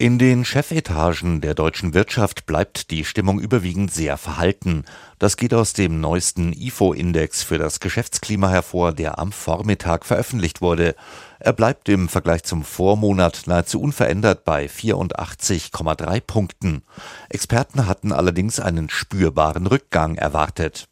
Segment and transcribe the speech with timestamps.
[0.00, 4.86] In den Chefetagen der deutschen Wirtschaft bleibt die Stimmung überwiegend sehr verhalten.
[5.18, 10.94] Das geht aus dem neuesten IFO-Index für das Geschäftsklima hervor, der am Vormittag veröffentlicht wurde.
[11.38, 16.82] Er bleibt im Vergleich zum Vormonat nahezu unverändert bei 84,3 Punkten.
[17.28, 20.89] Experten hatten allerdings einen spürbaren Rückgang erwartet.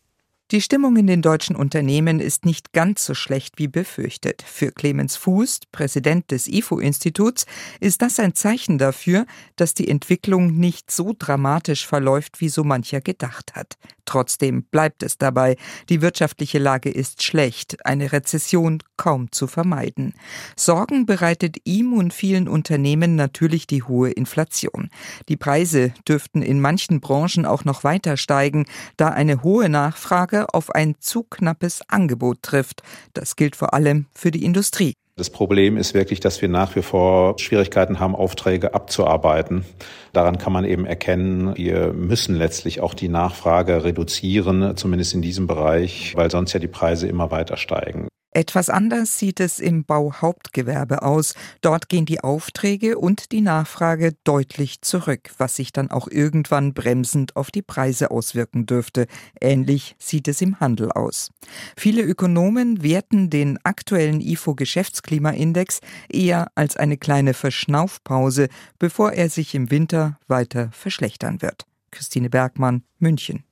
[0.51, 4.41] Die Stimmung in den deutschen Unternehmen ist nicht ganz so schlecht wie befürchtet.
[4.41, 7.45] Für Clemens Fuß, Präsident des IFO-Instituts,
[7.81, 9.27] ist das ein Zeichen dafür,
[9.57, 13.77] dass die Entwicklung nicht so dramatisch verläuft, wie so mancher gedacht hat.
[14.07, 15.57] Trotzdem bleibt es dabei.
[15.91, 20.15] Die wirtschaftliche Lage ist schlecht, eine Rezession kaum zu vermeiden.
[20.57, 24.89] Sorgen bereitet ihm und vielen Unternehmen natürlich die hohe Inflation.
[25.29, 28.65] Die Preise dürften in manchen Branchen auch noch weiter steigen,
[28.97, 32.83] da eine hohe Nachfrage Marke auf ein zu knappes Angebot trifft.
[33.15, 34.95] Das gilt vor allem für die Industrie.
[35.17, 39.65] Das Problem ist wirklich, dass wir nach wie vor Schwierigkeiten haben, Aufträge abzuarbeiten.
[40.13, 45.49] Daran kann man eben erkennen, wir müssen letztlich auch die Nachfrage reduzieren, zumindest in diesem
[45.49, 48.07] Bereich, weil sonst ja die Preise immer weiter steigen.
[48.39, 51.35] Etwas anders sieht es im Bauhauptgewerbe aus.
[51.61, 57.35] Dort gehen die Aufträge und die Nachfrage deutlich zurück, was sich dann auch irgendwann bremsend
[57.35, 59.09] auf die Preise auswirken dürfte.
[59.41, 61.33] Ähnlich sieht es im Handel aus.
[61.77, 69.57] Viele Ökonomen werten den aktuellen IFO Geschäftsklimaindex eher als eine kleine Verschnaufpause, bevor er sich
[69.57, 71.67] im Winter weiter verschlechtern wird.
[71.91, 73.48] Christine Bergmann, München.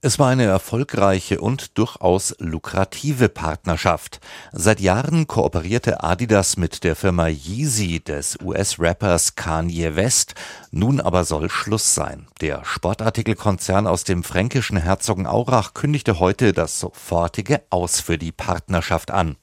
[0.00, 4.20] Es war eine erfolgreiche und durchaus lukrative Partnerschaft.
[4.52, 10.36] Seit Jahren kooperierte Adidas mit der Firma Yeezy des US-Rappers Kanye West.
[10.70, 12.28] Nun aber soll Schluss sein.
[12.40, 19.34] Der Sportartikelkonzern aus dem fränkischen Herzogenaurach kündigte heute das sofortige Aus für die Partnerschaft an.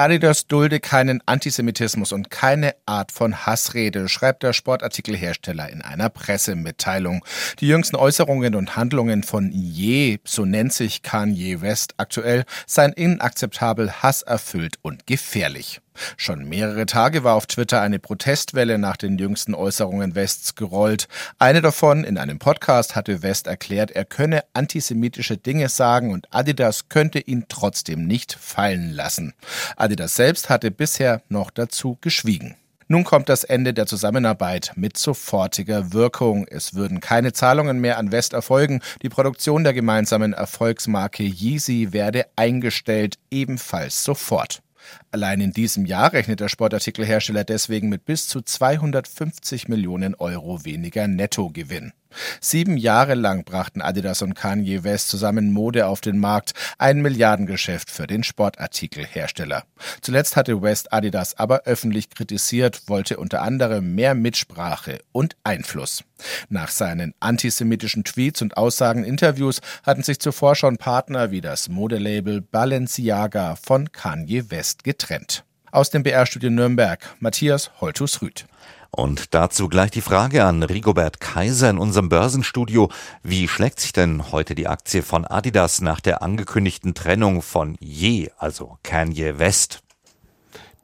[0.00, 7.22] Adidas dulde keinen Antisemitismus und keine Art von Hassrede, schreibt der Sportartikelhersteller in einer Pressemitteilung.
[7.58, 13.92] Die jüngsten Äußerungen und Handlungen von Je, so nennt sich Kanye West aktuell, seien inakzeptabel,
[14.02, 15.82] hasserfüllt und gefährlich.
[16.16, 21.08] Schon mehrere Tage war auf Twitter eine Protestwelle nach den jüngsten Äußerungen Wests gerollt.
[21.38, 26.88] Eine davon in einem Podcast hatte West erklärt, er könne antisemitische Dinge sagen und Adidas
[26.88, 29.34] könnte ihn trotzdem nicht fallen lassen.
[29.76, 32.56] Adidas selbst hatte bisher noch dazu geschwiegen.
[32.92, 36.44] Nun kommt das Ende der Zusammenarbeit mit sofortiger Wirkung.
[36.48, 38.80] Es würden keine Zahlungen mehr an West erfolgen.
[39.02, 44.60] Die Produktion der gemeinsamen Erfolgsmarke Yeezy werde eingestellt, ebenfalls sofort.
[45.12, 51.08] Allein in diesem Jahr rechnet der Sportartikelhersteller deswegen mit bis zu 250 Millionen Euro weniger
[51.08, 51.92] Nettogewinn.
[52.40, 57.88] Sieben Jahre lang brachten Adidas und Kanye West zusammen Mode auf den Markt, ein Milliardengeschäft
[57.88, 59.64] für den Sportartikelhersteller.
[60.00, 66.02] Zuletzt hatte West Adidas aber öffentlich kritisiert, wollte unter anderem mehr Mitsprache und Einfluss.
[66.48, 71.68] Nach seinen antisemitischen Tweets und Aussagen in Interviews hatten sich zuvor schon Partner wie das
[71.68, 74.99] Modelabel Balenciaga von Kanye West getrennt.
[75.72, 78.46] Aus dem BR-Studio Nürnberg, Matthias Holtus-Rüth.
[78.90, 82.90] Und dazu gleich die Frage an Rigobert Kaiser in unserem Börsenstudio.
[83.22, 88.30] Wie schlägt sich denn heute die Aktie von Adidas nach der angekündigten Trennung von Je,
[88.36, 89.82] also Kanye West?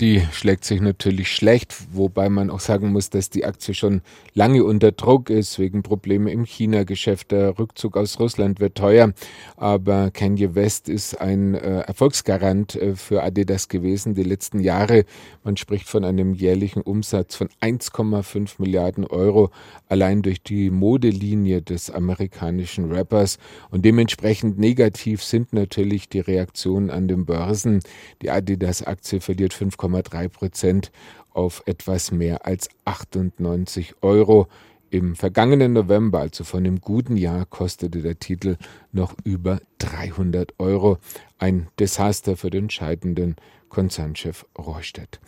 [0.00, 4.02] Die schlägt sich natürlich schlecht, wobei man auch sagen muss, dass die Aktie schon
[4.34, 7.30] lange unter Druck ist, wegen Probleme im China-Geschäft.
[7.30, 9.14] Der Rückzug aus Russland wird teuer,
[9.56, 15.06] aber Kanye West ist ein äh, Erfolgsgarant äh, für Adidas gewesen die letzten Jahre.
[15.44, 19.50] Man spricht von einem jährlichen Umsatz von 1,5 Milliarden Euro
[19.88, 23.38] allein durch die Modelinie des amerikanischen Rappers
[23.70, 27.80] und dementsprechend negativ sind natürlich die Reaktionen an den Börsen.
[28.20, 30.92] Die Adidas-Aktie verliert 5, 2,3 Prozent
[31.32, 34.48] auf etwas mehr als 98 Euro.
[34.96, 38.56] Im vergangenen November, also von dem guten Jahr, kostete der Titel
[38.92, 40.97] noch über 300 Euro.
[41.38, 43.36] Ein Desaster für den scheidenden
[43.68, 45.21] Konzernchef Rohrstedt.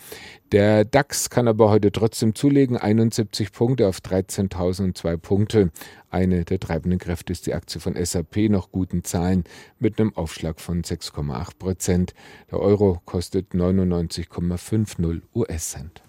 [0.53, 5.71] Der DAX kann aber heute trotzdem zulegen, 71 Punkte auf 13.002 Punkte.
[6.09, 9.45] Eine der treibenden Kräfte ist die Aktie von SAP nach guten Zahlen
[9.79, 12.15] mit einem Aufschlag von 6,8 Prozent.
[12.51, 16.03] Der Euro kostet 99,50 US-Cent.